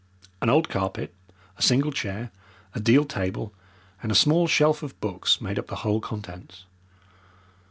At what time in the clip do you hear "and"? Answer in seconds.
4.01-4.11